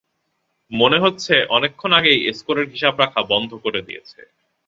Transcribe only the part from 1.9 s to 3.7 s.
আগেই স্কোরের হিসাব রাখা বন্ধ